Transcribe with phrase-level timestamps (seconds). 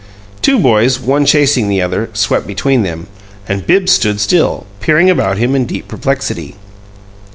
[0.41, 3.05] Two boys, one chasing the other, swept between them,
[3.47, 6.55] and Bibbs stood still, peering about him in deep perplexity.